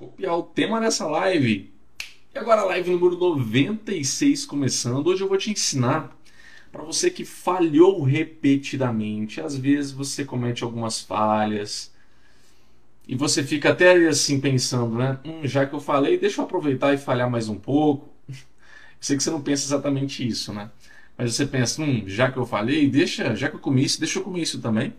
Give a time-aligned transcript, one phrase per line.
[0.00, 1.70] copiar o tema dessa live.
[2.34, 5.06] E agora a live número 96 começando.
[5.06, 6.16] Hoje eu vou te ensinar
[6.72, 9.42] para você que falhou repetidamente.
[9.42, 11.92] Às vezes você comete algumas falhas
[13.06, 15.18] e você fica até assim pensando, né?
[15.22, 18.08] Hum, já que eu falei, deixa eu aproveitar e falhar mais um pouco.
[18.98, 20.70] Sei que você não pensa exatamente isso, né?
[21.18, 24.18] Mas você pensa, hum, já que eu falei, deixa, já que eu comi isso, deixa
[24.18, 24.94] eu comer isso também.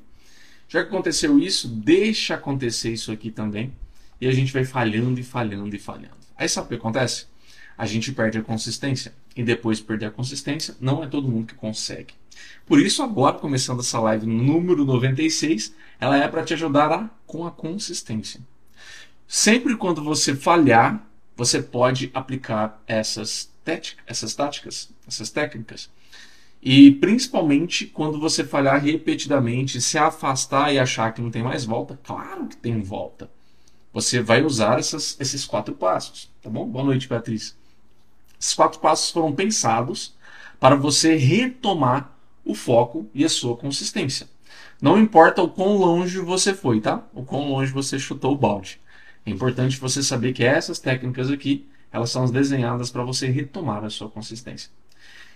[0.67, 3.73] Já que aconteceu isso, deixa acontecer isso aqui também
[4.21, 6.21] e a gente vai falhando e falhando e falhando.
[6.37, 7.25] Aí sabe o que acontece?
[7.75, 9.13] A gente perde a consistência.
[9.35, 12.13] E depois de perder a consistência, não é todo mundo que consegue.
[12.67, 17.47] Por isso, agora, começando essa live número 96, ela é para te ajudar a, com
[17.47, 18.39] a consistência.
[19.27, 21.03] Sempre quando você falhar,
[21.35, 23.51] você pode aplicar essas,
[24.05, 25.89] essas táticas, essas técnicas.
[26.61, 31.99] E principalmente quando você falhar repetidamente, se afastar e achar que não tem mais volta,
[32.03, 33.29] claro que tem volta
[33.93, 36.65] você vai usar essas, esses quatro passos, tá bom?
[36.65, 37.57] Boa noite, Beatriz.
[38.39, 40.15] Esses quatro passos foram pensados
[40.59, 42.15] para você retomar
[42.45, 44.27] o foco e a sua consistência.
[44.81, 47.03] Não importa o quão longe você foi, tá?
[47.13, 48.79] O quão longe você chutou o balde.
[49.25, 53.89] É importante você saber que essas técnicas aqui, elas são desenhadas para você retomar a
[53.89, 54.71] sua consistência.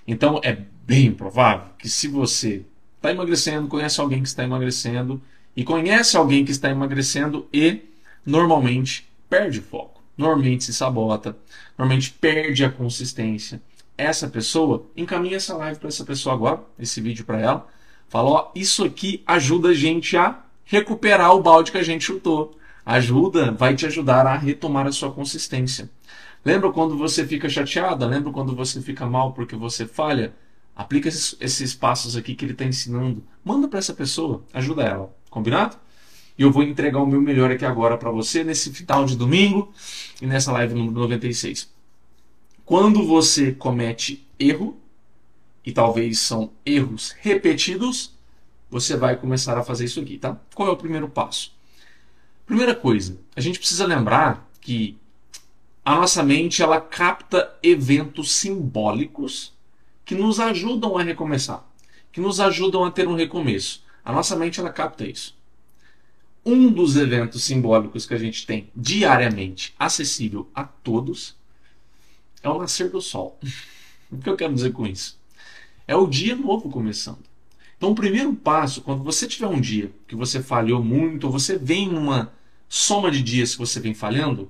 [0.07, 5.21] Então, é bem provável que se você está emagrecendo, conhece alguém que está emagrecendo
[5.55, 7.81] e conhece alguém que está emagrecendo e
[8.25, 11.37] normalmente perde foco, normalmente se sabota,
[11.77, 13.61] normalmente perde a consistência.
[13.97, 17.67] Essa pessoa, encaminha essa live para essa pessoa agora, esse vídeo para ela.
[18.09, 22.57] Fala, ó, isso aqui ajuda a gente a recuperar o balde que a gente chutou.
[22.85, 25.89] Ajuda, vai te ajudar a retomar a sua consistência.
[26.43, 28.05] Lembra quando você fica chateada?
[28.05, 30.33] Lembra quando você fica mal porque você falha?
[30.75, 33.23] Aplica esses, esses passos aqui que ele está ensinando.
[33.43, 35.15] Manda para essa pessoa, ajuda ela.
[35.29, 35.77] Combinado?
[36.37, 39.73] E eu vou entregar o meu melhor aqui agora para você nesse final de domingo
[40.21, 41.71] e nessa live número 96.
[42.65, 44.77] Quando você comete erro,
[45.65, 48.13] e talvez são erros repetidos,
[48.69, 50.39] você vai começar a fazer isso aqui, tá?
[50.53, 51.53] Qual é o primeiro passo?
[52.45, 54.97] Primeira coisa, a gente precisa lembrar que
[55.83, 59.53] a nossa mente ela capta eventos simbólicos
[60.03, 61.65] que nos ajudam a recomeçar,
[62.11, 63.83] que nos ajudam a ter um recomeço.
[64.03, 65.34] A nossa mente ela capta isso
[66.45, 71.35] um dos eventos simbólicos que a gente tem diariamente acessível a todos
[72.43, 73.39] é o nascer do sol.
[74.11, 75.19] O que eu quero dizer com isso?
[75.87, 77.23] É o dia novo começando.
[77.75, 81.57] Então, o primeiro passo, quando você tiver um dia que você falhou muito, ou você
[81.57, 82.31] vem numa
[82.69, 84.49] soma de dias que você vem falhando,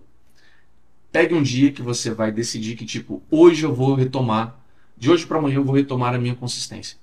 [1.09, 4.59] pegue um dia que você vai decidir que, tipo, hoje eu vou retomar,
[4.97, 6.97] de hoje para amanhã eu vou retomar a minha consistência.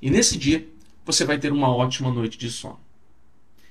[0.00, 0.66] E nesse dia,
[1.04, 2.80] você vai ter uma ótima noite de sono.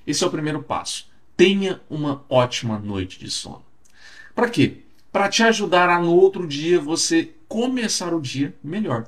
[0.06, 1.08] Esse é o primeiro passo.
[1.36, 3.64] Tenha uma ótima noite de sono.
[4.34, 4.80] Para quê?
[5.12, 9.08] Para te ajudar a no outro dia você começar o dia melhor.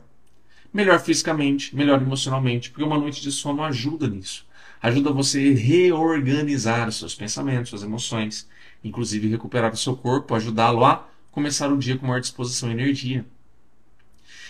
[0.73, 4.45] Melhor fisicamente, melhor emocionalmente, porque uma noite de sono ajuda nisso.
[4.81, 8.47] Ajuda você a reorganizar seus pensamentos, suas emoções,
[8.83, 13.25] inclusive recuperar o seu corpo, ajudá-lo a começar o dia com maior disposição e energia.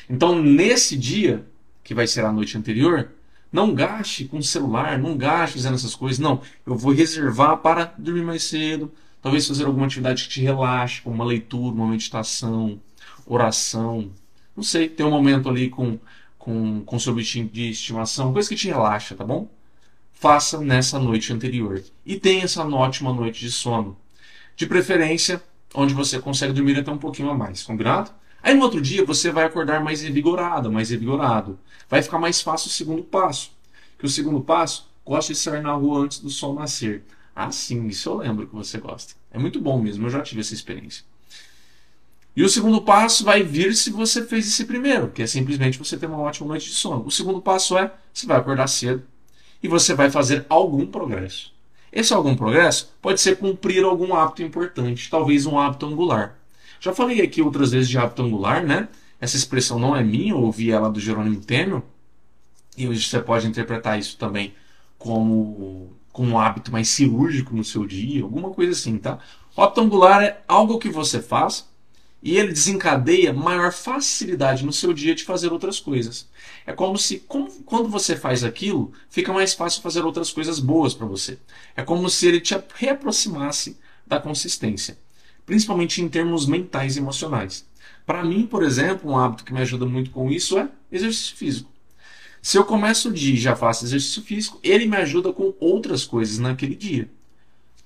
[0.10, 1.46] Então, nesse dia,
[1.84, 3.10] que vai ser a noite anterior,
[3.58, 6.20] não gaste com celular, não gaste fazendo essas coisas.
[6.20, 11.02] Não, eu vou reservar para dormir mais cedo, talvez fazer alguma atividade que te relaxe,
[11.02, 12.80] como uma leitura, uma meditação,
[13.26, 14.12] oração.
[14.56, 15.98] Não sei, ter um momento ali com,
[16.38, 19.50] com, com seu bichinho de estimação, coisa que te relaxa, tá bom?
[20.14, 21.84] Faça nessa noite anterior.
[22.06, 23.98] E tenha essa ótima noite de sono.
[24.56, 25.42] De preferência,
[25.74, 28.12] onde você consegue dormir até um pouquinho a mais, combinado?
[28.42, 31.60] Aí no outro dia você vai acordar mais revigorado, mais revigorado.
[31.90, 33.52] Vai ficar mais fácil o segundo passo.
[33.98, 37.04] Que o segundo passo, gosta de sair na rua antes do sol nascer.
[37.36, 39.14] Ah, sim, isso eu lembro que você gosta.
[39.32, 41.04] É muito bom mesmo, eu já tive essa experiência.
[42.36, 45.98] E o segundo passo vai vir se você fez esse primeiro, que é simplesmente você
[45.98, 47.04] ter uma ótima noite de sono.
[47.06, 49.04] O segundo passo é você vai acordar cedo
[49.62, 51.52] e você vai fazer algum progresso.
[51.92, 56.37] Esse algum progresso pode ser cumprir algum hábito importante, talvez um hábito angular.
[56.80, 58.88] Já falei aqui outras vezes de hábito angular, né?
[59.20, 61.84] Essa expressão não é minha, eu ouvi ela do Jerônimo Temel.
[62.78, 64.54] E você pode interpretar isso também
[64.98, 69.20] como, como um hábito mais cirúrgico no seu dia, alguma coisa assim, tá?
[69.56, 71.68] O hábito angular é algo que você faz
[72.22, 76.28] e ele desencadeia maior facilidade no seu dia de fazer outras coisas.
[76.66, 80.94] É como se, como, quando você faz aquilo, fica mais fácil fazer outras coisas boas
[80.94, 81.40] para você.
[81.76, 84.98] É como se ele te reaproximasse da consistência
[85.48, 87.66] principalmente em termos mentais e emocionais.
[88.06, 91.72] Para mim, por exemplo, um hábito que me ajuda muito com isso é exercício físico.
[92.42, 96.06] Se eu começo o dia e já faço exercício físico, ele me ajuda com outras
[96.06, 97.10] coisas naquele dia.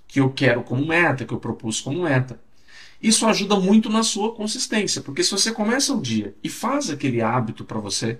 [0.07, 2.37] que eu quero como meta, que eu propus como meta.
[3.01, 7.21] Isso ajuda muito na sua consistência, porque se você começa o dia e faz aquele
[7.21, 8.19] hábito para você,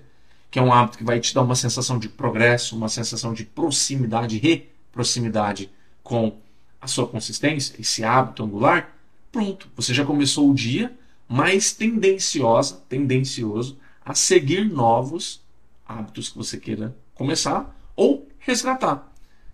[0.50, 3.44] que é um hábito que vai te dar uma sensação de progresso, uma sensação de
[3.44, 5.70] proximidade, reproximidade
[6.02, 6.38] com
[6.80, 8.90] a sua consistência, esse hábito angular,
[9.32, 10.96] pronto, você já começou o dia
[11.28, 15.40] mais tendenciosa, tendencioso a seguir novos
[15.88, 19.10] hábitos que você queira começar ou resgatar.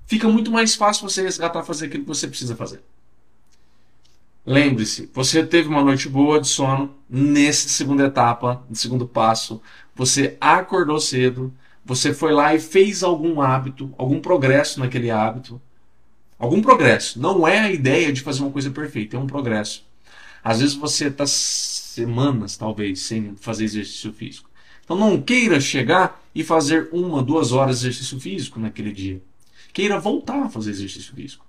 [0.06, 2.82] Fica muito mais fácil você resgatar fazer aquilo que você precisa fazer.
[4.44, 9.60] Lembre-se, você teve uma noite boa de sono nessa segunda etapa, no segundo passo,
[9.94, 11.52] você acordou cedo,
[11.84, 15.60] você foi lá e fez algum hábito, algum progresso naquele hábito.
[16.38, 17.20] Algum progresso.
[17.20, 19.84] Não é a ideia de fazer uma coisa perfeita, é um progresso.
[20.42, 24.48] Às vezes você está semanas, talvez, sem fazer exercício físico.
[24.84, 29.20] Então não queira chegar e fazer uma, duas horas de exercício físico naquele dia.
[29.72, 31.44] Queira voltar a fazer exercício físico.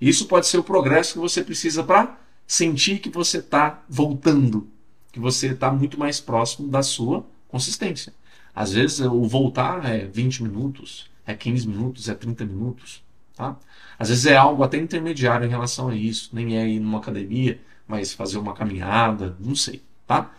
[0.00, 4.68] Isso pode ser o progresso que você precisa para sentir que você está voltando,
[5.12, 8.12] que você está muito mais próximo da sua consistência.
[8.54, 13.02] Às vezes o voltar é 20 minutos, é 15 minutos, é 30 minutos.
[13.34, 13.56] Tá?
[13.98, 16.30] Às vezes é algo até intermediário em relação a isso.
[16.32, 19.82] Nem é ir numa academia, mas fazer uma caminhada, não sei.
[20.06, 20.30] Tá?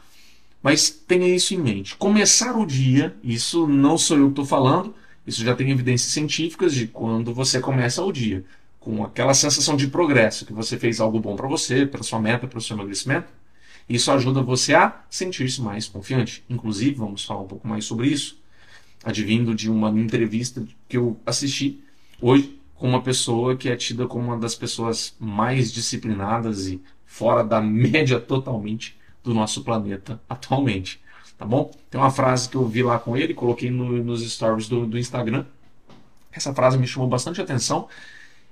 [0.62, 1.96] Mas tenha isso em mente.
[1.96, 4.96] Começar o dia, isso não sou eu que estou falando,
[5.26, 8.46] isso já tem evidências científicas de quando você começa o dia
[8.80, 12.48] com aquela sensação de progresso, que você fez algo bom para você, para sua meta,
[12.48, 13.28] para o seu emagrecimento,
[13.88, 16.44] isso ajuda você a sentir-se mais confiante.
[16.50, 18.38] Inclusive, vamos falar um pouco mais sobre isso,
[19.04, 21.82] advindo de uma entrevista que eu assisti
[22.22, 27.42] hoje com uma pessoa que é tida como uma das pessoas mais disciplinadas e fora
[27.42, 31.02] da média totalmente do nosso planeta atualmente.
[31.38, 31.72] Tá bom?
[31.90, 35.00] Tem uma frase que eu vi lá com ele, coloquei no, nos stories do, do
[35.00, 35.46] Instagram.
[36.30, 37.88] Essa frase me chamou bastante atenção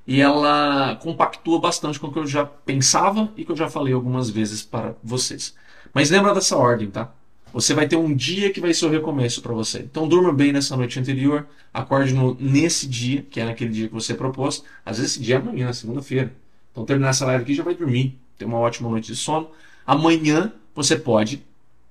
[0.08, 3.94] e ela compactua bastante com o que eu já pensava e que eu já falei
[3.94, 5.54] algumas vezes para vocês.
[5.94, 7.12] Mas lembra dessa ordem, tá?
[7.54, 9.80] Você vai ter um dia que vai ser o recomeço para você.
[9.80, 13.94] Então durma bem nessa noite anterior, acorde no, nesse dia, que é naquele dia que
[13.94, 14.64] você propôs.
[14.86, 16.34] Às vezes esse dia é amanhã, segunda-feira.
[16.72, 19.50] Então terminar essa live aqui já vai dormir, ter uma ótima noite de sono.
[19.86, 21.44] Amanhã você pode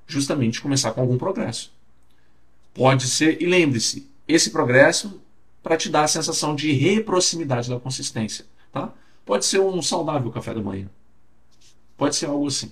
[0.06, 1.72] justamente começar com algum progresso.
[2.72, 5.20] Pode ser, e lembre-se, esse progresso
[5.62, 8.46] para te dar a sensação de reproximidade da consistência.
[8.72, 8.92] Tá?
[9.24, 10.88] Pode ser um saudável café da manhã.
[11.96, 12.70] Pode ser algo assim.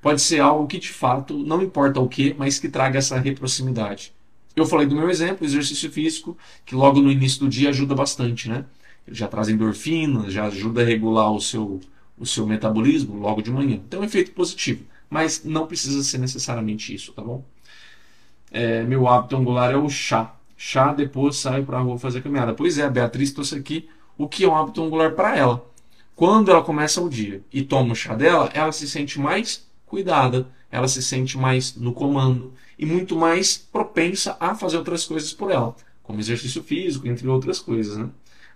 [0.00, 4.12] Pode ser algo que de fato, não importa o que, mas que traga essa reproximidade.
[4.54, 8.48] Eu falei do meu exemplo, exercício físico, que logo no início do dia ajuda bastante,
[8.48, 8.64] né?
[9.06, 11.80] Ele já traz endorfina, já ajuda a regular o seu,
[12.18, 13.80] o seu metabolismo logo de manhã.
[13.86, 14.84] Então, é um efeito positivo.
[15.08, 17.44] Mas não precisa ser necessariamente isso, tá bom?
[18.50, 22.52] É, meu hábito angular é o chá chá, depois sai para a rua fazer caminhada.
[22.52, 25.64] Pois é, a Beatriz trouxe aqui o que é um hábito angular para ela.
[26.16, 30.48] Quando ela começa o dia e toma o chá dela, ela se sente mais cuidada,
[30.70, 35.50] ela se sente mais no comando e muito mais propensa a fazer outras coisas por
[35.50, 38.08] ela, como exercício físico, entre outras coisas, né?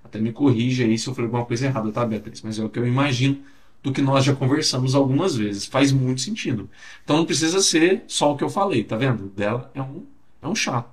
[0.05, 2.43] Até me corrija aí se eu falei alguma coisa errada, tá, Beatriz?
[2.43, 3.38] Mas é o que eu imagino
[3.82, 5.67] do que nós já conversamos algumas vezes.
[5.67, 6.69] Faz muito sentido.
[7.05, 9.28] Então não precisa ser só o que eu falei, tá vendo?
[9.31, 10.05] Dela é um,
[10.40, 10.87] é um chá.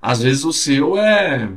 [0.00, 1.52] Às vezes o seu é.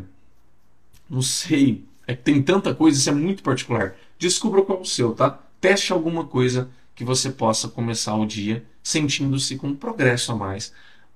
[1.09, 1.83] Não sei.
[2.07, 3.95] É que tem tanta coisa, isso é muito particular.
[4.17, 5.39] Descubra qual é o seu, tá?
[5.59, 6.69] Teste alguma coisa
[7.01, 10.71] que você possa começar o dia sentindo-se com um progresso a mais,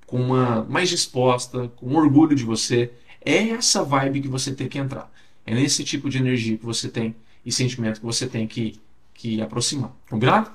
[0.08, 2.92] com uma mais disposta, com orgulho de você.
[3.24, 5.14] É essa vibe que você tem que entrar.
[5.46, 7.16] É nesse tipo de energia que você tem
[7.46, 8.80] e sentimento que você tem que,
[9.14, 9.96] que aproximar.
[10.10, 10.50] Combinado?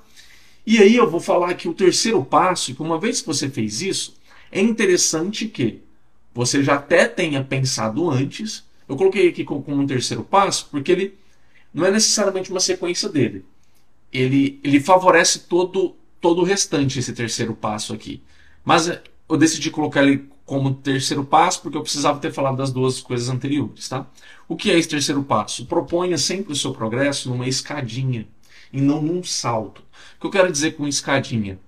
[0.67, 3.81] E aí eu vou falar que o terceiro passo, que uma vez que você fez
[3.81, 4.17] isso,
[4.51, 5.81] é interessante que
[6.35, 8.65] você já até tenha pensado antes.
[8.89, 11.15] Eu coloquei aqui como um terceiro passo porque ele
[11.73, 13.45] não é necessariamente uma sequência dele.
[14.13, 18.23] Ele, ele favorece todo, todo o restante, esse terceiro passo aqui.
[18.65, 18.91] Mas
[19.29, 23.29] eu decidi colocar ele como terceiro passo porque eu precisava ter falado das duas coisas
[23.29, 23.89] anteriores.
[23.89, 24.05] Tá?
[24.49, 25.65] O que é esse terceiro passo?
[25.67, 28.27] Proponha sempre o seu progresso numa escadinha
[28.73, 29.81] e não num salto.
[30.17, 31.59] O que eu quero dizer com escadinha?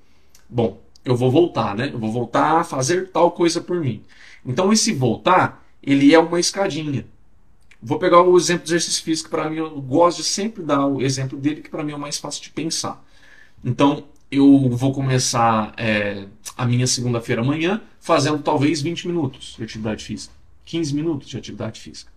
[0.49, 1.91] Bom, eu vou voltar, né?
[1.93, 4.03] Eu vou voltar a fazer tal coisa por mim.
[4.45, 7.07] Então esse voltar, ele é uma escadinha.
[7.83, 11.03] Vou pegar o exemplo do exercício físico, para mim eu gosto de sempre dar o
[11.03, 13.05] exemplo dele, que para mim é o mais fácil de pensar.
[13.65, 20.05] Então eu vou começar é, a minha segunda-feira amanhã fazendo talvez 20 minutos de atividade
[20.05, 20.33] física,
[20.65, 22.13] 15 minutos de atividade física.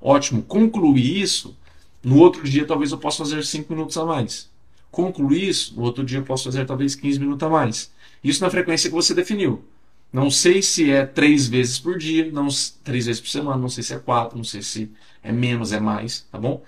[0.00, 1.56] Ótimo, concluir isso,
[2.04, 4.48] no outro dia talvez eu possa fazer 5 minutos a mais.
[4.92, 7.90] Concluir isso, no outro dia eu posso fazer talvez 15 minutos a mais.
[8.22, 9.64] Isso na frequência que você definiu.
[10.12, 12.48] Não sei se é três vezes por dia, não
[12.82, 14.90] três vezes por semana, não sei se é quatro, não sei se
[15.22, 16.62] é menos, é mais, tá bom?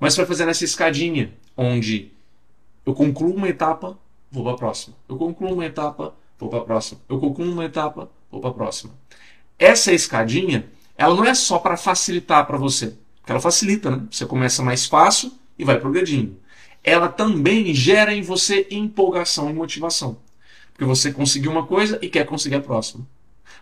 [0.00, 2.10] Mas vai fazer nessa escadinha, onde
[2.84, 3.98] eu concluo uma etapa,
[4.30, 4.96] vou para a próxima.
[5.08, 7.00] Eu concluo uma etapa, vou para a próxima.
[7.08, 8.92] Eu concluo uma etapa, vou para a próxima.
[9.58, 12.96] Essa escadinha, ela não é só para facilitar para você.
[13.20, 14.06] Porque ela facilita, né?
[14.10, 16.36] Você começa mais fácil e vai progredindo.
[16.82, 20.16] Ela também gera em você empolgação e motivação.
[20.78, 23.04] Porque você conseguiu uma coisa e quer conseguir a próxima.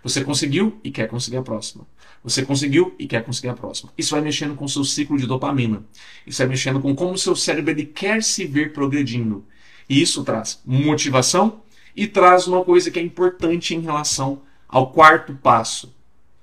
[0.02, 1.86] Você conseguiu e quer conseguir a próxima.
[2.22, 3.90] Você conseguiu e quer conseguir a próxima.
[3.96, 5.82] Isso vai mexendo com o seu ciclo de dopamina.
[6.26, 9.46] Isso vai mexendo com como o seu cérebro ele quer se ver progredindo.
[9.88, 11.62] E isso traz motivação
[11.96, 15.96] e traz uma coisa que é importante em relação ao quarto passo.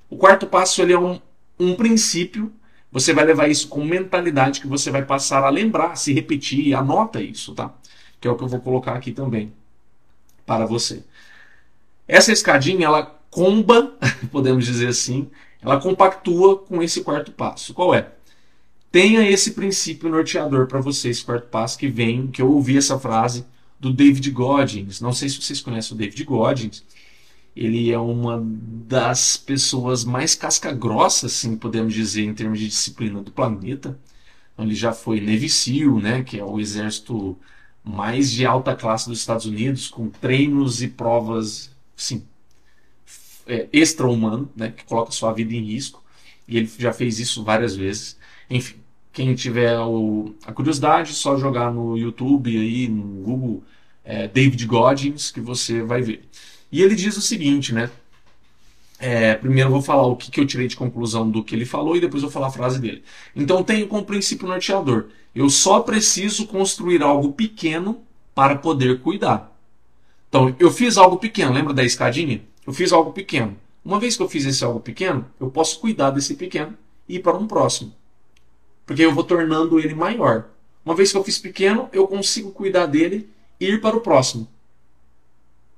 [0.10, 1.22] O quarto passo ele é um,
[1.60, 2.51] um princípio.
[2.92, 6.74] Você vai levar isso com mentalidade que você vai passar a lembrar, se repetir.
[6.74, 7.72] Anota isso, tá?
[8.20, 9.53] Que é o que eu vou colocar aqui também
[10.45, 11.03] para você.
[12.07, 13.93] Essa escadinha, ela comba,
[14.31, 15.29] podemos dizer assim,
[15.62, 17.73] ela compactua com esse quarto passo.
[17.73, 18.12] Qual é?
[18.91, 23.00] Tenha esse princípio norteador para você, esse quarto passo que vem, que eu ouvi essa
[23.00, 23.45] frase
[23.79, 25.01] do David Goggins.
[25.01, 26.83] Não sei se vocês conhecem o David Goggins.
[27.55, 33.31] Ele é uma das pessoas mais casca-grossa, assim, podemos dizer, em termos de disciplina do
[33.31, 33.97] planeta.
[34.53, 37.38] Então, ele já foi Navy SEAL, né, que é o exército
[37.84, 42.24] mais de alta classe dos Estados Unidos, com treinos e provas, sim,
[43.46, 46.02] é, extra-humano, né, que coloca sua vida em risco.
[46.48, 48.18] E ele já fez isso várias vezes.
[48.50, 48.75] Enfim,
[49.12, 53.63] quem tiver o, a curiosidade, só jogar no YouTube aí, no Google,
[54.04, 56.28] é, David Goggins, que você vai ver.
[56.72, 57.90] E ele diz o seguinte, né?
[59.05, 61.98] É, primeiro vou falar o que, que eu tirei de conclusão do que ele falou
[61.98, 63.03] e depois vou falar a frase dele.
[63.36, 65.07] Então tenho como princípio norteador.
[65.36, 68.01] Eu só preciso construir algo pequeno
[68.33, 69.53] para poder cuidar.
[70.29, 72.45] Então, eu fiz algo pequeno, lembra da escadinha?
[72.65, 73.57] Eu fiz algo pequeno.
[73.83, 76.77] Uma vez que eu fiz esse algo pequeno, eu posso cuidar desse pequeno
[77.10, 77.93] e ir para um próximo.
[78.86, 80.45] Porque eu vou tornando ele maior.
[80.86, 83.29] Uma vez que eu fiz pequeno, eu consigo cuidar dele
[83.60, 84.48] e ir para o próximo.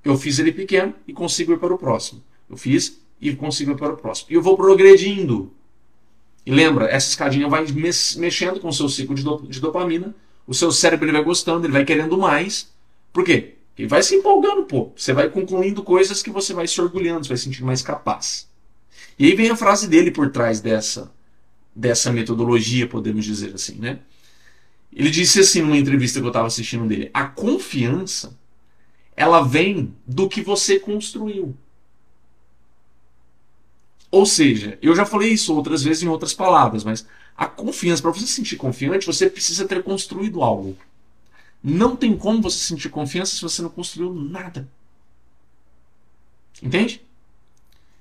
[0.03, 2.22] Eu fiz ele pequeno e consigo ir para o próximo.
[2.48, 4.27] Eu fiz, e consigo para o próximo.
[4.32, 5.51] E eu vou progredindo.
[6.46, 7.65] E lembra, essa escadinha vai
[8.17, 10.13] mexendo com o seu ciclo de, do, de dopamina,
[10.46, 12.72] o seu cérebro ele vai gostando, ele vai querendo mais.
[13.12, 13.55] Por quê?
[13.77, 14.91] Ele vai se empolgando, pô.
[14.96, 18.48] Você vai concluindo coisas que você vai se orgulhando, você vai se sentir mais capaz.
[19.17, 21.12] E aí vem a frase dele por trás dessa,
[21.75, 24.00] dessa metodologia, podemos dizer assim, né?
[24.94, 28.38] Ele disse assim numa entrevista que eu estava assistindo dele: a confiança
[29.15, 31.55] ela vem do que você construiu.
[34.15, 37.05] Ou seja, eu já falei isso outras vezes em outras palavras, mas
[37.36, 40.77] a confiança, para você se sentir confiante, você precisa ter construído algo.
[41.62, 44.69] Não tem como você sentir confiança se você não construiu nada.
[46.63, 47.01] Entende?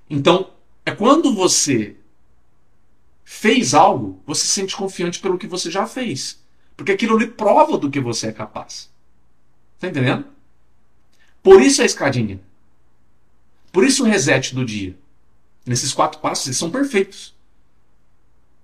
[0.09, 0.51] Então,
[0.85, 1.97] é quando você
[3.25, 6.41] fez algo, você se sente confiante pelo que você já fez.
[6.77, 8.89] Porque aquilo lhe prova do que você é capaz.
[9.81, 10.25] Tá entendendo?
[11.43, 12.39] Por isso a escadinha.
[13.69, 14.95] Por isso o reset do dia.
[15.65, 17.33] Nesses quatro passos, eles são perfeitos.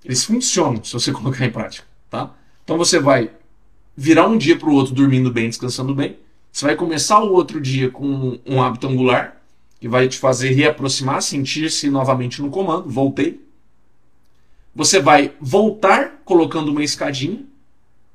[0.04, 1.88] Eles funcionam se você colocar em prática.
[2.10, 2.34] Tá?
[2.64, 3.32] Então você vai
[3.96, 6.18] virar um dia para o outro dormindo bem, descansando bem.
[6.52, 9.42] Você vai começar o outro dia com um hábito angular,
[9.80, 12.90] que vai te fazer reaproximar, sentir-se novamente no comando.
[12.90, 13.42] Voltei.
[14.76, 17.44] Você vai voltar colocando uma escadinha.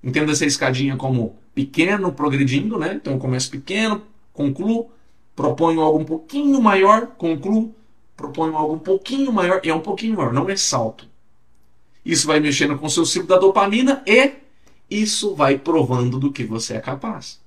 [0.02, 2.94] Entenda essa escadinha como pequeno, progredindo, né?
[2.94, 4.02] Então eu começo pequeno,
[4.32, 4.90] concluo,
[5.34, 7.74] proponho algo um pouquinho maior, concluo,
[8.16, 11.06] proponho algo um pouquinho maior, é um pouquinho maior, não é salto.
[12.04, 14.37] Isso vai mexendo com o seu ciclo da dopamina e
[14.88, 17.40] isso vai provando do que você é capaz.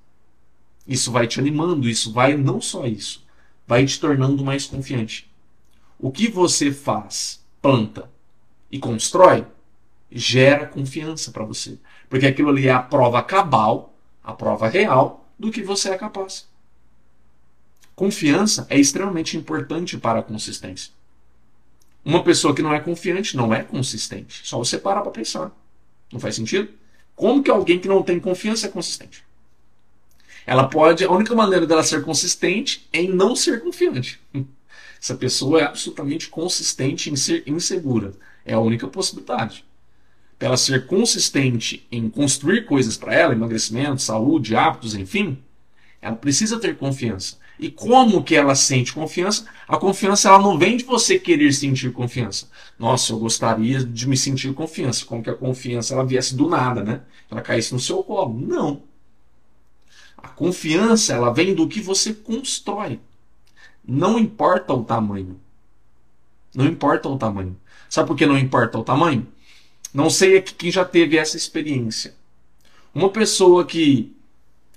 [0.86, 3.24] Isso vai te animando, isso vai, não só isso,
[3.66, 5.30] vai te tornando mais confiante.
[5.98, 8.10] O que você faz, planta
[8.72, 9.46] e constrói,
[10.12, 11.78] gera confiança para você.
[12.10, 16.49] Porque aquilo ali é a prova cabal, a prova real do que você é capaz.
[18.00, 20.94] Confiança é extremamente importante para a consistência.
[22.06, 24.39] Uma pessoa que não é confiante não é consistente.
[24.48, 25.51] Só você parar para pensar.
[26.10, 26.70] Não faz sentido?
[27.13, 29.25] Como que alguém que não tem confiança é consistente?
[30.48, 34.18] Ela pode, a única maneira dela ser consistente é em não ser confiante.
[34.98, 38.13] Essa pessoa é absolutamente consistente em ser insegura.
[38.46, 39.65] É a única possibilidade.
[40.38, 45.38] Para ela ser consistente em construir coisas para ela, emagrecimento, saúde, hábitos, enfim,
[46.01, 47.38] ela precisa ter confiança.
[47.60, 49.46] E como que ela sente confiança?
[49.68, 52.48] A confiança ela não vem de você querer sentir confiança.
[52.80, 55.06] Nossa, eu gostaria de me sentir confiança.
[55.06, 57.01] Como que a confiança ela viesse do nada, né?
[57.30, 58.39] Ela caísse no seu colo.
[58.39, 58.82] Não.
[60.18, 62.98] A confiança ela vem do que você constrói.
[63.86, 65.38] Não importa o tamanho.
[66.56, 67.58] Não importa o tamanho.
[67.89, 69.28] Sabe por que não importa o tamanho?
[69.94, 72.16] Não sei aqui quem já teve essa experiência.
[72.96, 74.16] Uma pessoa que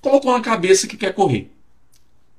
[0.01, 1.52] colocou na cabeça que quer correr.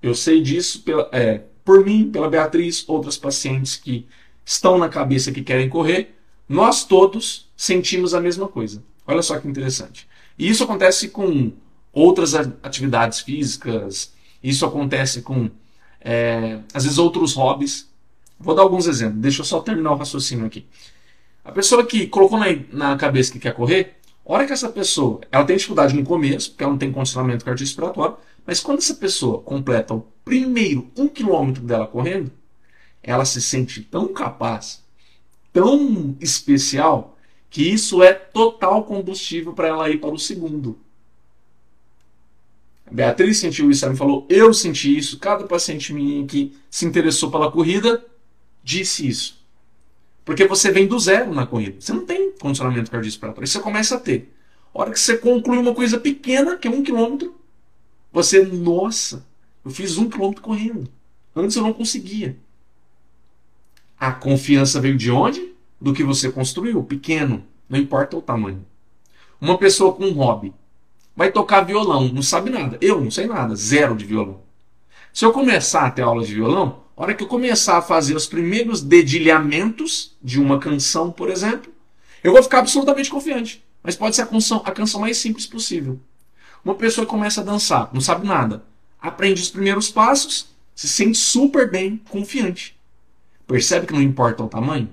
[0.03, 4.05] Eu sei disso pela, é, por mim, pela Beatriz, outras pacientes que
[4.45, 6.13] estão na cabeça que querem correr.
[6.47, 8.83] Nós todos sentimos a mesma coisa.
[9.07, 10.05] Olha só que interessante.
[10.37, 11.53] E isso acontece com
[11.93, 15.49] outras atividades físicas, isso acontece com,
[16.01, 17.89] é, às vezes, outros hobbies.
[18.37, 20.65] Vou dar alguns exemplos, deixa eu só terminar o raciocínio aqui.
[21.45, 23.95] A pessoa que colocou na, na cabeça que quer correr,
[24.25, 27.45] a hora que essa pessoa, ela tem dificuldade no começo, porque ela não tem condicionamento
[27.45, 32.31] cardiorrespiratório, mas quando essa pessoa completa o primeiro um quilômetro dela correndo,
[33.01, 34.83] ela se sente tão capaz,
[35.51, 37.17] tão especial,
[37.49, 40.79] que isso é total combustível para ela ir para o segundo.
[42.87, 46.85] A Beatriz sentiu isso, ela me falou, eu senti isso, cada paciente minha que se
[46.85, 48.03] interessou pela corrida
[48.63, 49.43] disse isso.
[50.25, 51.79] Porque você vem do zero na corrida.
[51.79, 53.47] Você não tem condicionamento cardiorrespiratório.
[53.47, 54.33] Você começa a ter.
[54.73, 57.35] A hora que você conclui uma coisa pequena, que é um quilômetro,
[58.13, 59.25] você, nossa,
[59.65, 60.87] eu fiz um quilômetro correndo.
[61.35, 62.37] Antes eu não conseguia.
[63.99, 65.53] A confiança veio de onde?
[65.81, 68.63] Do que você construiu, pequeno, não importa o tamanho.
[69.41, 70.53] Uma pessoa com um hobby
[71.15, 72.77] vai tocar violão, não sabe nada.
[72.79, 74.41] Eu não sei nada, zero de violão.
[75.11, 78.15] Se eu começar a ter aula de violão, a hora que eu começar a fazer
[78.15, 81.73] os primeiros dedilhamentos de uma canção, por exemplo,
[82.23, 83.63] eu vou ficar absolutamente confiante.
[83.81, 85.99] Mas pode ser a canção, a canção mais simples possível.
[86.63, 88.63] Uma pessoa começa a dançar, não sabe nada,
[88.99, 92.77] aprende os primeiros passos, se sente super bem, confiante.
[93.45, 94.89] Percebe que não importa o tamanho?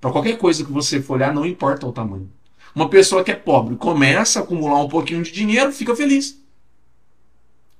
[0.00, 2.30] Para qualquer coisa que você for olhar, não importa o tamanho.
[2.74, 6.40] Uma pessoa que é pobre começa a acumular um pouquinho de dinheiro, fica feliz.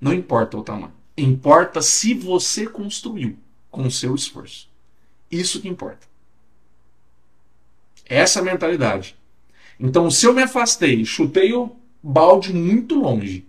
[0.01, 0.93] Não importa o tamanho.
[1.17, 3.37] Importa se você construiu
[3.71, 4.69] com o seu esforço.
[5.31, 6.07] Isso que importa.
[8.05, 9.17] Essa é mentalidade.
[9.81, 13.47] Então, se eu me afastei, chutei o balde muito longe,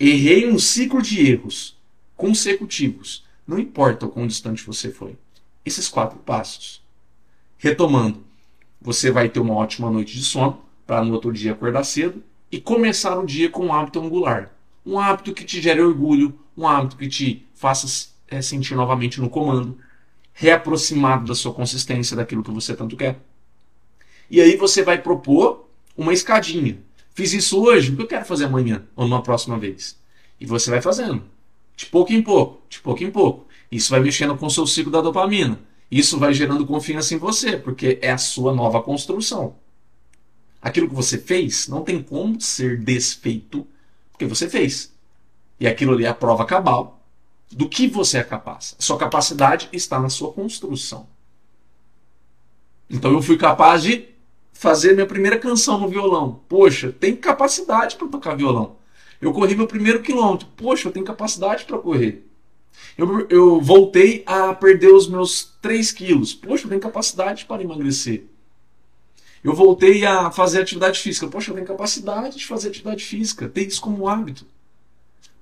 [0.00, 1.76] errei um ciclo de erros
[2.16, 5.16] consecutivos, não importa o quão distante você foi.
[5.64, 6.82] Esses quatro passos.
[7.58, 8.24] Retomando,
[8.80, 12.60] você vai ter uma ótima noite de sono para no outro dia acordar cedo e
[12.60, 14.52] começar o dia com um hábito angular.
[14.84, 19.30] Um hábito que te gere orgulho, um hábito que te faça é, sentir novamente no
[19.30, 19.78] comando,
[20.32, 23.20] reaproximado da sua consistência, daquilo que você tanto quer.
[24.30, 26.78] E aí você vai propor uma escadinha.
[27.14, 29.98] Fiz isso hoje, o que eu quero fazer amanhã ou numa próxima vez?
[30.40, 31.22] E você vai fazendo,
[31.76, 33.46] de pouco em pouco, de pouco em pouco.
[33.70, 35.58] Isso vai mexendo com o seu ciclo da dopamina.
[35.90, 39.56] Isso vai gerando confiança em você, porque é a sua nova construção.
[40.60, 43.66] Aquilo que você fez não tem como ser desfeito,
[44.10, 44.92] porque você fez.
[45.60, 47.00] E aquilo ali é a prova cabal
[47.50, 48.74] do que você é capaz.
[48.78, 51.06] Sua capacidade está na sua construção.
[52.88, 54.11] Então eu fui capaz de
[54.62, 56.40] fazer minha primeira canção no violão.
[56.48, 58.76] Poxa, tem capacidade para tocar violão.
[59.20, 60.46] Eu corri meu primeiro quilômetro.
[60.56, 62.24] Poxa, eu tenho capacidade para correr.
[62.96, 66.32] Eu, eu voltei a perder os meus 3 quilos.
[66.32, 68.22] Poxa, eu tenho capacidade para emagrecer.
[69.42, 71.26] Eu voltei a fazer atividade física.
[71.26, 73.48] Poxa, eu tenho capacidade de fazer atividade física.
[73.48, 74.46] Ter isso como hábito.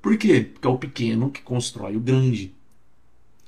[0.00, 0.48] Por quê?
[0.50, 2.54] Porque é o pequeno que constrói o grande.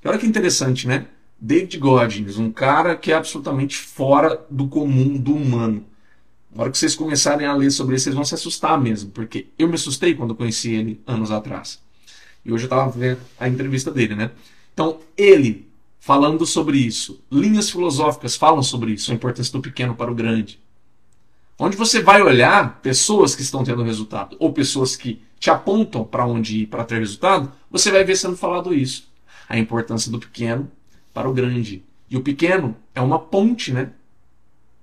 [0.04, 1.06] E olha que interessante, né?
[1.44, 5.84] David Goggins, um cara que é absolutamente fora do comum do humano.
[6.54, 9.48] Na hora que vocês começarem a ler sobre ele, vocês vão se assustar mesmo, porque
[9.58, 11.80] eu me assustei quando conheci ele anos atrás.
[12.44, 14.30] E hoje eu estava vendo a entrevista dele, né?
[14.72, 20.12] Então, ele falando sobre isso, linhas filosóficas falam sobre isso, a importância do pequeno para
[20.12, 20.60] o grande.
[21.58, 26.24] Onde você vai olhar pessoas que estão tendo resultado, ou pessoas que te apontam para
[26.24, 29.10] onde ir para ter resultado, você vai ver sendo falado isso.
[29.48, 30.70] A importância do pequeno
[31.12, 31.84] para o grande.
[32.08, 33.92] E o pequeno é uma ponte, né?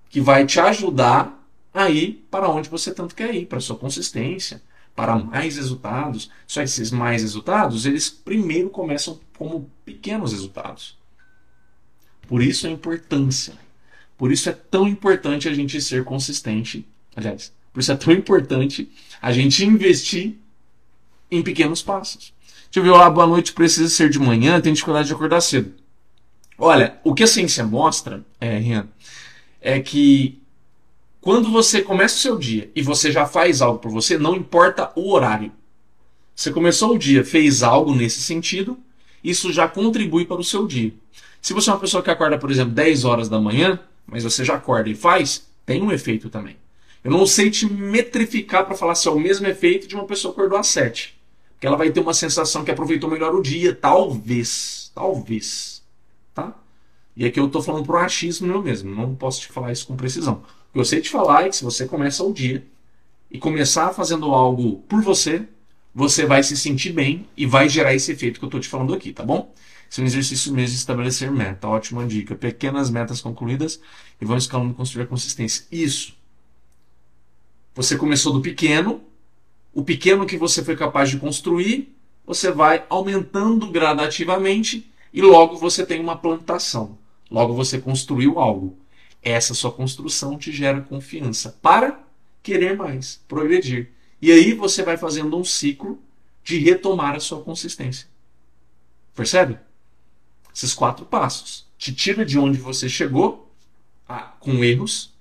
[0.10, 1.40] Que vai te ajudar
[1.74, 4.62] a ir para onde você tanto quer ir, para sua consistência,
[4.96, 6.32] para mais resultados.
[6.48, 10.98] Só esses mais resultados, eles primeiro começam como pequenos resultados.
[12.28, 13.54] Por isso a importância.
[14.18, 16.86] Por isso é tão importante a gente ser consistente.
[17.16, 20.36] Aliás, por isso é tão importante a gente investir
[21.32, 22.34] em pequenos passos.
[22.66, 25.74] Deixa eu ver, olá, boa noite, precisa ser de manhã, tem dificuldade de acordar cedo.
[26.60, 28.88] Olha, o que a ciência mostra, é, Rian,
[29.62, 30.42] é que
[31.22, 34.92] quando você começa o seu dia e você já faz algo por você, não importa
[34.96, 35.52] o horário.
[36.36, 38.78] Você começou o dia, fez algo nesse sentido,
[39.24, 40.94] isso já contribui para o seu dia.
[41.42, 44.44] Se você é uma pessoa que acorda, por exemplo, 10 horas da manhã, mas você
[44.44, 46.58] já acorda e faz, tem um efeito também.
[47.04, 50.34] Eu não sei te metrificar para falar se é o mesmo efeito de uma pessoa
[50.34, 51.18] que acordou às 7.
[51.54, 54.92] Porque ela vai ter uma sensação que aproveitou melhor o dia, talvez.
[54.94, 55.79] Talvez.
[56.34, 56.56] Tá?
[57.16, 59.96] E aqui eu estou falando pro achismo meu mesmo, não posso te falar isso com
[59.96, 60.44] precisão.
[60.70, 62.66] O que eu sei te falar é que se você começa o dia
[63.30, 65.48] e começar fazendo algo por você,
[65.94, 68.94] você vai se sentir bem e vai gerar esse efeito que eu estou te falando
[68.94, 69.54] aqui, tá bom?
[69.90, 71.68] Esse é um exercício mesmo de estabelecer meta.
[71.68, 72.36] Ótima dica.
[72.36, 73.82] Pequenas metas concluídas
[74.22, 75.66] e vão escalando construir a consistência.
[75.72, 76.14] Isso.
[77.74, 79.02] Você começou do pequeno,
[79.74, 85.86] o pequeno que você foi capaz de construir, você vai aumentando gradativamente e logo você
[85.86, 86.98] tem uma plantação.
[87.30, 88.78] Logo você construiu algo.
[89.22, 92.02] Essa sua construção te gera confiança para
[92.42, 93.92] querer mais, progredir.
[94.22, 96.02] E aí você vai fazendo um ciclo
[96.44, 98.08] de retomar a sua consistência.
[99.16, 99.58] Percebe?
[100.54, 101.68] Esses quatro passos.
[101.78, 103.54] Te tira de onde você chegou
[104.08, 105.14] a, com erros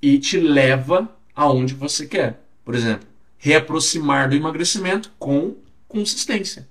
[0.00, 2.44] e te leva aonde você quer.
[2.64, 5.56] Por exemplo, reaproximar do emagrecimento com
[5.88, 6.68] consistência.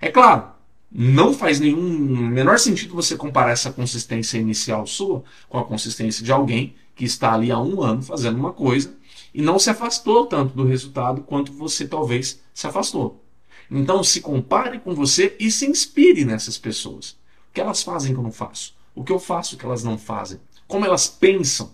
[0.00, 0.50] É claro,
[0.90, 1.80] não faz nenhum
[2.28, 7.34] menor sentido você comparar essa consistência inicial sua com a consistência de alguém que está
[7.34, 8.94] ali há um ano fazendo uma coisa
[9.34, 13.22] e não se afastou tanto do resultado quanto você talvez se afastou.
[13.70, 17.10] Então se compare com você e se inspire nessas pessoas.
[17.50, 18.74] O que elas fazem que eu não faço?
[18.94, 20.40] O que eu faço que elas não fazem?
[20.66, 21.72] Como elas pensam?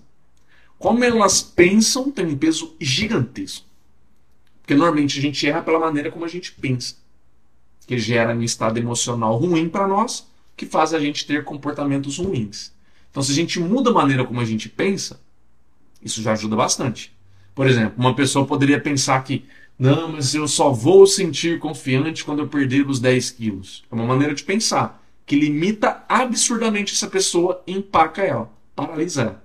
[0.79, 3.67] Como elas pensam tem um peso gigantesco.
[4.61, 6.97] Porque normalmente a gente erra pela maneira como a gente pensa,
[7.87, 12.73] que gera um estado emocional ruim para nós, que faz a gente ter comportamentos ruins.
[13.11, 15.21] Então, se a gente muda a maneira como a gente pensa,
[16.03, 17.13] isso já ajuda bastante.
[17.55, 19.45] Por exemplo, uma pessoa poderia pensar que
[19.79, 23.85] não, mas eu só vou sentir confiante quando eu perder os 10 quilos.
[23.91, 29.45] É uma maneira de pensar que limita absurdamente essa pessoa e empaca ela, paralisa ela.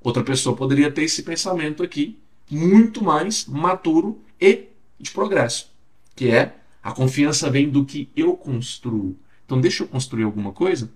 [0.00, 2.18] Outra pessoa poderia ter esse pensamento aqui,
[2.50, 5.70] muito mais maturo e de progresso,
[6.14, 9.16] que é a confiança vem do que eu construo.
[9.44, 10.90] Então, deixa eu construir alguma coisa.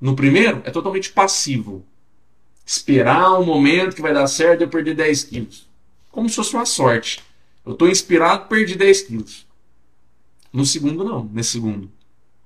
[0.00, 1.84] No primeiro, é totalmente passivo.
[2.64, 5.68] Esperar um momento que vai dar certo e eu perder 10 quilos.
[6.10, 7.22] Como se fosse uma sorte.
[7.64, 9.46] Eu estou inspirado, perdi 10 quilos.
[10.52, 11.24] No segundo, não.
[11.32, 11.90] Nesse segundo.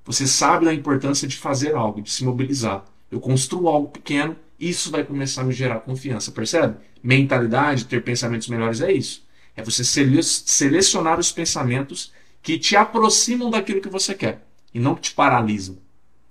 [0.05, 2.85] Você sabe da importância de fazer algo, de se mobilizar.
[3.11, 6.77] Eu construo algo pequeno, isso vai começar a me gerar confiança, percebe?
[7.03, 9.25] Mentalidade, ter pensamentos melhores é isso.
[9.57, 12.13] É você selecionar os pensamentos
[12.47, 15.79] que te aproximam daquilo que você quer e não que te paralisam.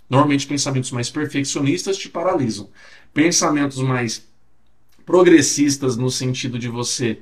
[0.09, 2.69] Normalmente, pensamentos mais perfeccionistas te paralisam.
[3.13, 4.25] Pensamentos mais
[5.05, 7.19] progressistas, no sentido de você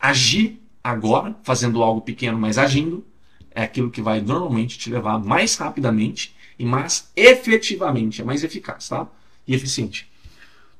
[0.00, 3.06] agir agora, fazendo algo pequeno, mas agindo,
[3.52, 8.88] é aquilo que vai normalmente te levar mais rapidamente e mais efetivamente, é mais eficaz
[8.88, 9.06] tá?
[9.46, 10.10] e eficiente.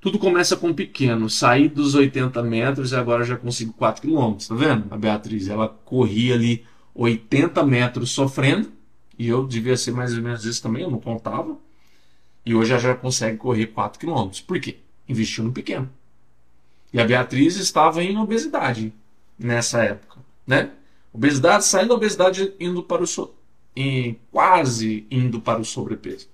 [0.00, 1.30] Tudo começa com pequeno.
[1.30, 4.48] Saí dos 80 metros e agora já consigo 4 quilômetros.
[4.48, 4.86] Tá vendo?
[4.90, 8.72] A Beatriz, ela corria ali 80 metros sofrendo.
[9.18, 11.56] E eu devia ser mais ou menos isso também, eu não contava.
[12.44, 14.40] E hoje ela já consegue correr 4 quilômetros.
[14.40, 14.78] Por quê?
[15.08, 15.88] Investiu no pequeno.
[16.92, 18.92] E a Beatriz estava em obesidade
[19.38, 20.70] nessa época, né?
[21.12, 23.34] Obesidade, saindo da obesidade, indo para o so...
[23.74, 26.28] em, quase indo para o sobrepeso.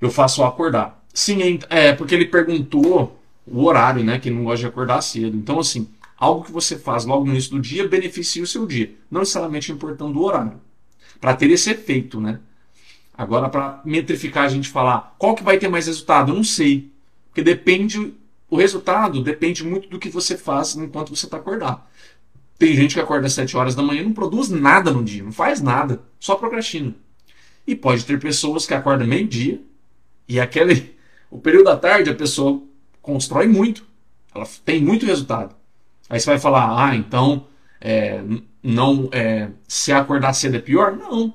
[0.00, 1.04] Eu faço acordar.
[1.12, 4.18] Sim, é porque ele perguntou o horário, né?
[4.18, 5.36] Que não gosta de acordar cedo.
[5.36, 8.94] Então, assim, algo que você faz logo no início do dia beneficia o seu dia.
[9.10, 10.60] Não necessariamente importando o horário.
[11.20, 12.40] Para ter esse efeito, né?
[13.16, 16.90] Agora, para metrificar, a gente falar qual que vai ter mais resultado, eu não sei.
[17.28, 18.14] Porque depende.
[18.50, 21.82] O resultado depende muito do que você faz enquanto você está acordado.
[22.58, 25.22] Tem gente que acorda às 7 horas da manhã e não produz nada no dia,
[25.22, 26.94] não faz nada, só procrastina.
[27.64, 29.60] E pode ter pessoas que acordam meio-dia
[30.26, 30.96] e aquele
[31.30, 32.60] o período da tarde a pessoa
[33.00, 33.84] constrói muito,
[34.34, 35.54] ela tem muito resultado.
[36.08, 37.46] Aí você vai falar, ah, então
[37.80, 38.22] é,
[38.62, 40.96] não é, se acordar cedo é pior?
[40.96, 41.34] Não.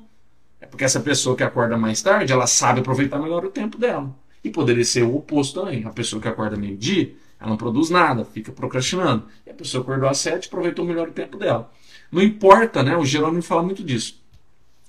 [0.59, 4.13] É porque essa pessoa que acorda mais tarde, ela sabe aproveitar melhor o tempo dela.
[4.43, 5.85] E poderia ser o oposto também.
[5.85, 9.27] A pessoa que acorda meio-dia, ela não produz nada, fica procrastinando.
[9.45, 11.71] E a pessoa acordou às sete aproveitou melhor o tempo dela.
[12.11, 12.95] Não importa, né?
[12.95, 14.21] O Jerônimo fala muito disso.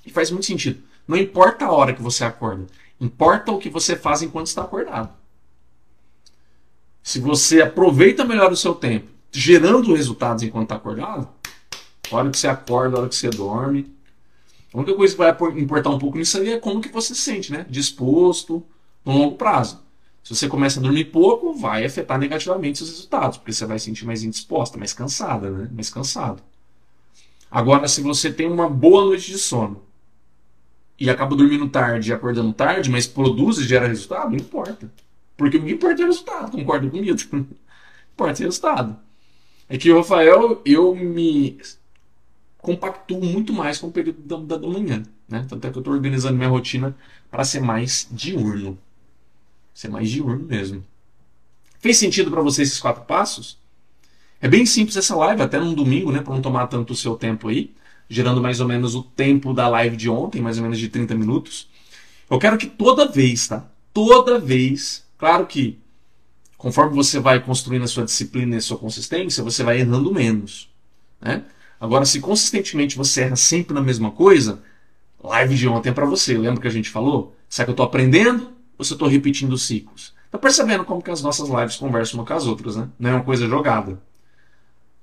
[0.04, 0.82] E faz muito sentido.
[1.06, 2.66] Não importa a hora que você acorda.
[3.00, 5.10] Importa o que você faz enquanto está acordado.
[7.02, 11.28] Se você aproveita melhor o seu tempo, gerando resultados enquanto está acordado,
[12.10, 13.92] a hora que você acorda, a hora que você dorme.
[14.72, 17.20] A única coisa que vai importar um pouco nisso aí é como que você se
[17.20, 17.66] sente, né?
[17.68, 18.62] Disposto
[19.04, 19.82] no longo prazo.
[20.22, 23.86] Se você começa a dormir pouco, vai afetar negativamente seus resultados, porque você vai se
[23.86, 25.68] sentir mais indisposta, mais cansada, né?
[25.72, 26.42] Mais cansado.
[27.50, 29.82] Agora, se você tem uma boa noite de sono,
[30.98, 34.90] e acaba dormindo tarde e acordando tarde, mas produz e gera resultado, não importa.
[35.36, 37.18] Porque o que importa é o resultado, concorda comigo?
[38.14, 38.96] importa é o resultado.
[39.68, 41.58] É que o Rafael, eu me
[42.58, 45.02] compactuo muito mais com o período da, da manhã.
[45.28, 45.44] Né?
[45.48, 46.96] Tanto é que eu estou organizando minha rotina
[47.30, 48.78] para ser mais diurno.
[49.72, 50.84] Ser mais diurno mesmo.
[51.78, 53.58] Fez sentido para você esses quatro passos?
[54.40, 57.16] É bem simples essa live, até num domingo, né, para não tomar tanto o seu
[57.16, 57.74] tempo aí,
[58.08, 61.14] gerando mais ou menos o tempo da live de ontem, mais ou menos de 30
[61.14, 61.68] minutos.
[62.30, 63.66] Eu quero que toda vez, tá?
[63.92, 65.78] Toda vez, claro que
[66.56, 70.70] conforme você vai construindo a sua disciplina e a sua consistência, você vai errando menos,
[71.20, 71.44] né?
[71.80, 74.62] Agora, se consistentemente você erra sempre na mesma coisa,
[75.22, 76.36] live de ontem é para você.
[76.36, 77.36] Lembra que a gente falou?
[77.48, 80.14] Será que eu estou aprendendo ou se eu estou repetindo ciclos?
[80.30, 82.88] Tá percebendo como que as nossas lives conversam uma com as outras, né?
[82.98, 84.00] Não é uma coisa jogada.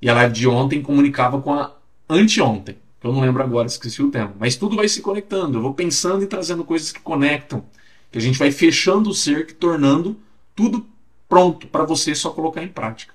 [0.02, 1.74] E a live de ontem comunicava com a
[2.10, 2.78] anteontem.
[3.00, 4.34] Que eu não lembro agora, esqueci o tema.
[4.40, 5.58] Mas tudo vai se conectando.
[5.58, 7.64] Eu vou pensando e trazendo coisas que conectam.
[8.12, 10.18] Que a gente vai fechando o ser, tornando
[10.56, 10.86] tudo
[11.32, 13.14] pronto para você só colocar em prática.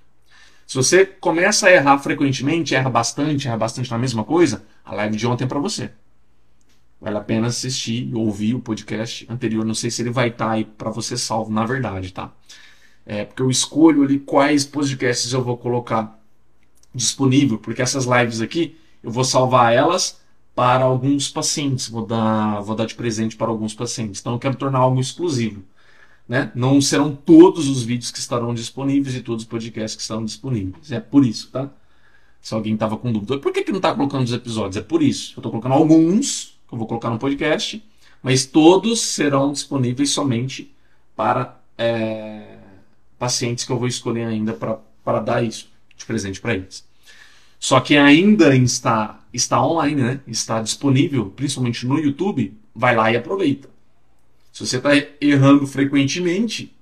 [0.67, 5.19] Se você começa a errar frequentemente, erra bastante, erra bastante na mesma coisa, a live
[5.19, 5.91] de ontem é para você.
[6.99, 9.67] Vale a pena assistir, ouvir o podcast anterior.
[9.67, 12.33] Não sei se ele vai estar tá aí para você salvo, na verdade, tá?
[13.05, 16.19] É, porque eu escolho ali quais podcasts eu vou colocar
[16.95, 20.23] disponível, porque essas lives aqui eu vou salvar elas
[20.55, 24.23] para alguns pacientes, vou dar, vou dar de presente para alguns pacientes.
[24.23, 25.63] Então eu quero tornar algo exclusivo.
[26.29, 26.51] Né?
[26.55, 30.91] Não serão todos os vídeos que estarão disponíveis e todos os podcasts que estarão disponíveis.
[30.91, 31.71] É por isso, tá?
[32.41, 34.77] Se alguém estava com dúvida, por que, que não está colocando os episódios?
[34.77, 35.33] É por isso.
[35.37, 37.83] Eu estou colocando alguns, que eu vou colocar no podcast,
[38.23, 40.73] mas todos serão disponíveis somente
[41.15, 42.59] para é,
[43.19, 46.85] pacientes que eu vou escolher ainda para dar isso de presente para eles.
[47.59, 50.21] Só que ainda está, está online, né?
[50.27, 53.69] está disponível, principalmente no YouTube, vai lá e aproveita.
[54.57, 54.89] Se você está
[55.21, 56.75] errando frequentemente,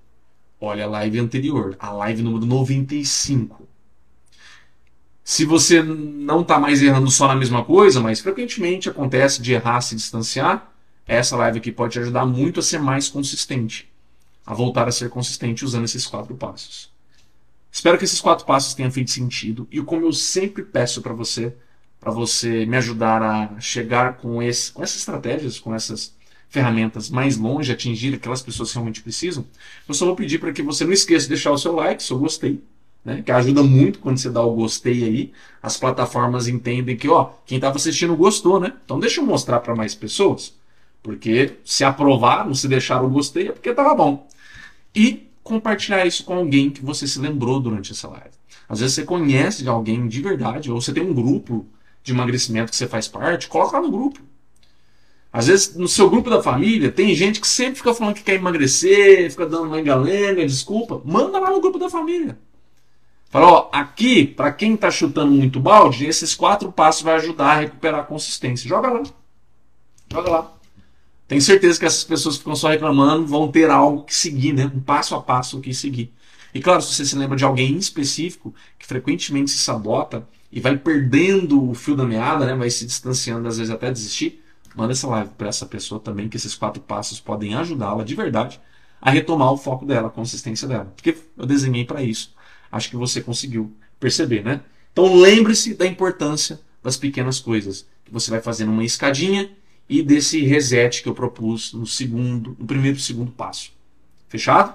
[0.60, 3.66] olha a live anterior, a live número 95.
[5.24, 9.80] Se você não está mais errando só na mesma coisa, mas frequentemente acontece de errar,
[9.80, 10.72] se distanciar,
[11.04, 13.92] essa live aqui pode te ajudar muito a ser mais consistente,
[14.46, 16.92] a voltar a ser consistente usando esses quatro passos.
[17.72, 21.52] Espero que esses quatro passos tenham feito sentido e como eu sempre peço para você,
[21.98, 26.14] para você me ajudar a chegar com, esse, com essas estratégias, com essas
[26.54, 29.44] ferramentas mais longe, atingir aquelas pessoas que realmente precisam,
[29.88, 32.16] eu só vou pedir para que você não esqueça de deixar o seu like, seu
[32.16, 32.62] gostei,
[33.04, 33.22] né?
[33.22, 35.32] Que ajuda muito quando você dá o gostei aí.
[35.60, 38.72] As plataformas entendem que, ó, quem estava assistindo gostou, né?
[38.84, 40.54] Então deixa eu mostrar para mais pessoas,
[41.02, 44.28] porque se aprovaram, se deixaram o gostei é porque estava bom.
[44.94, 48.30] E compartilhar isso com alguém que você se lembrou durante essa live.
[48.68, 51.66] Às vezes você conhece de alguém de verdade, ou você tem um grupo
[52.04, 54.20] de emagrecimento que você faz parte, coloca lá no grupo.
[55.34, 58.34] Às vezes, no seu grupo da família, tem gente que sempre fica falando que quer
[58.34, 61.02] emagrecer, fica dando lenga-lenga, desculpa.
[61.04, 62.38] Manda lá no grupo da família.
[63.30, 67.60] Fala, ó, aqui, para quem está chutando muito balde, esses quatro passos vai ajudar a
[67.62, 68.68] recuperar a consistência.
[68.68, 69.02] Joga lá.
[70.08, 70.52] Joga lá.
[71.26, 74.70] Tenho certeza que essas pessoas que ficam só reclamando vão ter algo que seguir, né?
[74.72, 76.12] Um passo a passo que seguir.
[76.54, 80.60] E claro, se você se lembra de alguém em específico que frequentemente se sabota e
[80.60, 82.54] vai perdendo o fio da meada, né?
[82.54, 84.43] Vai se distanciando, às vezes até desistir,
[84.74, 88.60] manda essa live para essa pessoa também, que esses quatro passos podem ajudá-la de verdade
[89.00, 90.92] a retomar o foco dela, a consistência dela.
[90.96, 92.34] Porque eu desenhei para isso.
[92.72, 94.60] Acho que você conseguiu perceber, né?
[94.92, 99.50] Então lembre-se da importância das pequenas coisas que você vai fazendo uma escadinha
[99.88, 103.72] e desse reset que eu propus no segundo, no primeiro e segundo passo.
[104.28, 104.74] Fechado?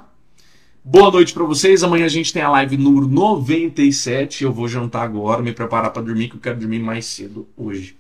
[0.84, 1.84] Boa noite para vocês.
[1.84, 4.44] Amanhã a gente tem a live número 97.
[4.44, 7.99] Eu vou jantar agora, me preparar para dormir, que eu quero dormir mais cedo hoje.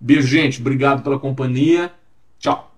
[0.00, 0.60] Beijo, gente.
[0.60, 1.92] Obrigado pela companhia.
[2.38, 2.69] Tchau.